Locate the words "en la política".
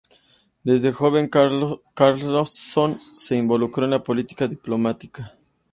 3.85-4.45